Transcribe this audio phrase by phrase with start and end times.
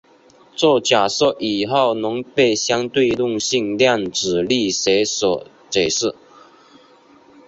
[0.55, 6.15] 这假设以后能被相对论性量子力学所解释。